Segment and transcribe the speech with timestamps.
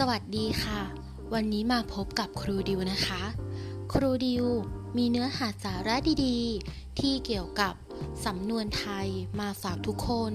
[0.00, 0.80] สวัสดีค่ะ
[1.34, 3.22] วันนี้มาพบกับครูดิวนะคะ
[3.92, 4.44] ครูดิว
[4.96, 7.74] มีเนื้อหาสาระดีๆ ที่เกี่ยวกับ
[8.26, 9.08] สำนวนไทย
[9.40, 10.34] มาฝากทุกคน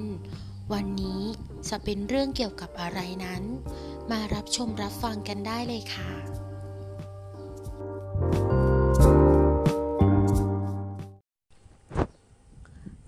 [0.74, 1.22] วันนี้
[1.70, 3.44] จะเป็นเรื่องเกี่ยวกับอะไรนั้น
[4.12, 6.12] มารับชมรับฟังกันได้เลยค่ะ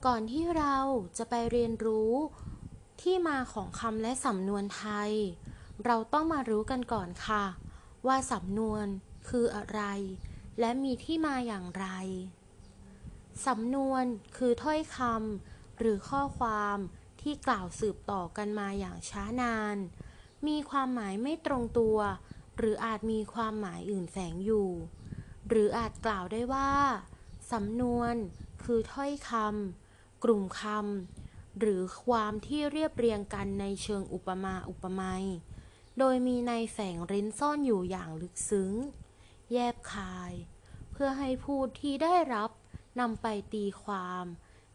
[0.05, 0.77] ก่อนที่เรา
[1.18, 2.13] จะไปเรียนรู้
[3.02, 5.13] ที่มาของคำและสำนวนไทย
[5.85, 7.45] เราต้องมารู้กันก่อนค่ะ
[8.08, 8.85] ว่าสำนวน
[9.30, 9.81] คืออะไร
[10.59, 11.88] และมีที่มาอย่างไร
[13.48, 14.03] สำนวน
[14.38, 16.77] คือถ้อยคำหรือข้อความ
[17.22, 19.77] ที่กล่าวสืบต่อกันมาอย่างช้านาน
[20.48, 21.98] มีความหมายไม่ตรงตัว
[22.58, 24.70] หรืออาจมีความหมายอื่นแฝงอยู่
[25.48, 26.72] หรืออาจกล่าวได้ว่า
[27.52, 28.16] สำนวน
[28.63, 35.25] คือถ้อยคำกลุ่มคำหรือความที่เรียบเรียงกันในเชิงอุปมาอุปไมย
[36.03, 38.73] โดยมีในแฝงเร้นซ่อนอยู่อย่างลึกซึ้ง
[39.52, 40.33] แยบคาย
[40.91, 42.49] เพื่อให้ผู้ที่ได้รับ
[42.99, 44.25] นำไปตีความ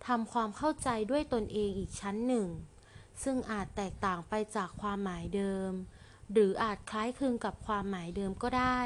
[0.07, 2.49] ทำความเข้าใจด้วยตนเองอีกชั้นหนึ่ง
[3.23, 5.71] ซึ่งอาจแตกต่างไปจากความหมายเดิม
[6.33, 8.81] หรืออาจคล้ายคลึงกับความหมายเดิมก็ได้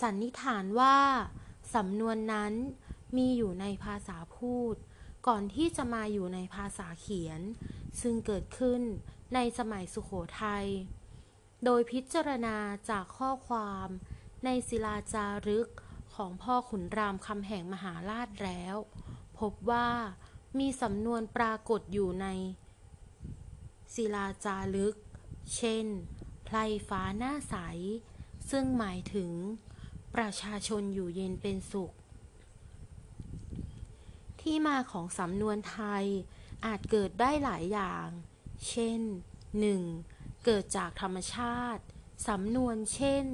[0.00, 0.98] สันนิษฐานว่า
[1.74, 2.52] สำนวนนั้น
[3.16, 4.74] มีอยู่ในภาษาพูด
[5.26, 7.40] ก่อนที่จะมาอยู่ในภาษาเขียน
[8.00, 8.80] ซึ่งเกิดขึ้น
[9.34, 10.10] ในสมัยสุขโข
[10.42, 10.66] ทัย
[11.68, 12.56] โดยพิจารณา
[12.90, 13.88] จากข้อความ
[14.44, 15.68] ในศิลาจารึก
[16.14, 18.76] ของพ่อขุนรามคำแห่งมหาราชแล้ว
[19.38, 19.88] พบว่า
[20.58, 22.26] มีสำนวนปรากฏอยู่ใน
[23.94, 24.96] ศิลาจารึก
[25.56, 25.86] เช่น
[26.44, 26.56] ไพล
[26.88, 27.56] ฟ้าหน้าใส
[28.50, 29.30] ซึ่งหมายถึง
[30.14, 31.92] ประชาชนอยู่เย็นเป็นสุข
[34.40, 36.04] ที่มาของสำนวนไทย
[36.66, 38.06] อาจเกิดได้หลายอย่าง
[38.68, 40.15] เช่น 1.
[40.50, 41.82] เกิดจากธรรมชาติ
[42.28, 43.26] สำนวนเช่น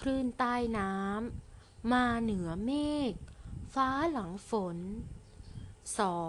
[0.00, 2.72] คลื่นใต้น้ำ มาเหนือเม
[3.10, 3.12] ฆ
[3.74, 4.78] ฟ้าหลังฝน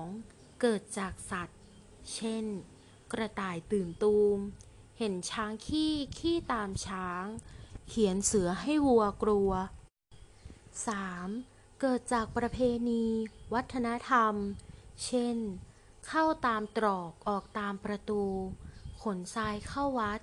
[0.09, 0.61] 2.
[0.61, 1.59] เกิดจากสัตว์
[2.13, 2.45] เช่น
[3.11, 4.37] กระต่ายตื่นตูม
[4.99, 7.25] เห็นช้างขี้ขี้ตามช้าง
[7.87, 9.51] เขียนเสือให้วัวกลัว
[11.05, 11.79] 3.
[11.81, 12.59] เกิดจากประเพ
[12.89, 13.05] ณี
[13.53, 14.33] วัฒนธรรม
[15.05, 15.37] เช่น
[16.07, 18.23] เข้าตามตรอกออกตามประตู
[19.03, 20.21] ขนทรายเข้าวัด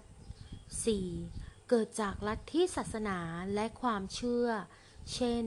[0.82, 1.68] 4.
[1.68, 3.18] เกิดจากลัทธิศาสนา
[3.54, 4.48] และความเชื่อ
[5.14, 5.44] เช่น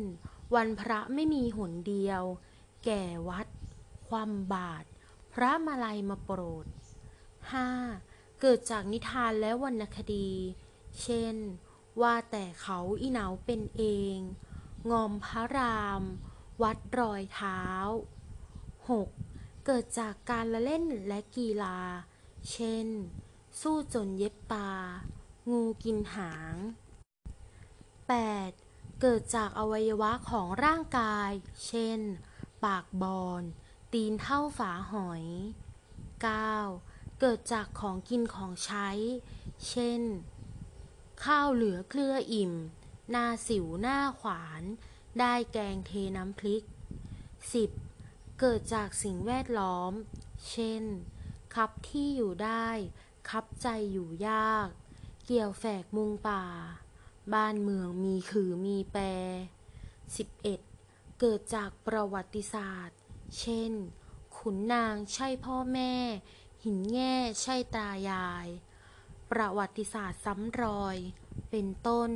[0.56, 2.23] วันพระไม่มีหนเดียว
[2.85, 3.47] แก่วัด
[4.09, 4.85] ความบาท
[5.34, 6.66] พระมาลัยมาโปรด
[7.53, 8.41] 5.
[8.41, 10.29] เกิดจากนิทานและวรรณคดี
[11.01, 11.35] เช่น
[12.01, 13.84] ว่าแต่เขาอีเหนาเป็นเอ
[14.16, 14.17] ง
[14.91, 16.03] งอมพระราม
[16.63, 17.61] วัดรอยเท้า
[18.47, 19.66] 6.
[19.66, 21.78] เกิดจากการละเล่นและกีฬา
[22.52, 22.88] เช่น
[23.62, 24.72] สู้จนเย็บตา
[25.52, 26.56] งูกินหาง
[28.18, 29.02] 8.
[29.02, 31.32] เกิดจากอวัยวะของร่างกาย
[31.68, 32.00] เช่น
[32.64, 33.44] ปากบอน
[33.94, 35.24] ตีนเท่าฝาหอย
[36.22, 37.20] 9.
[37.20, 38.90] เกิดจากของกินของใช้
[39.70, 40.02] เช่น
[41.24, 42.54] ข้าวเหลือเกลืออิ่ม
[43.10, 44.64] หน้าสิวหน้าขวาน
[45.20, 46.64] ได้แกงเทน้ำพริก
[47.52, 48.40] 10.
[48.40, 49.92] เกิดจากสิ่งแวดล้อม
[50.50, 50.84] เช่น
[51.56, 52.68] คับที่อยู่ได้
[53.30, 54.70] คับใจอยู่ยาก
[55.26, 56.44] เกี่ยวแฝกมุงป่า
[57.34, 59.04] บ้านเมืองมีคือมีแปร
[60.26, 61.20] 11.
[61.20, 63.00] เกิดจากประวัติศาสตร์
[63.40, 63.72] เช่น
[64.38, 65.94] ขุนนางใช่พ่อแม่
[66.64, 68.48] หินแง่ใช่ตายาย
[69.32, 70.98] ประวัติศาสตร์ซ้ำรอย
[71.50, 72.12] เป็นต้น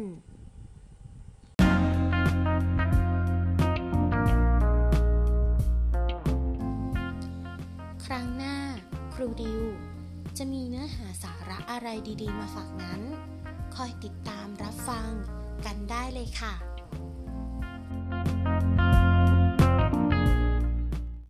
[9.24, 9.64] รูดิว
[10.38, 11.88] จะมีเนื้อหาสาระอะไร
[12.22, 13.02] ดีๆ มาฝากนั้น
[13.76, 15.10] คอยติดตามรับฟัง
[15.66, 16.54] กันได้เลยค่ะ